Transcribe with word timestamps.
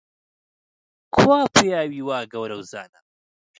کوا 1.15 1.39
پیاوی 1.55 2.01
وا 2.07 2.19
گەورە 2.31 2.55
و 2.57 2.61
زانا؟ 2.71 2.99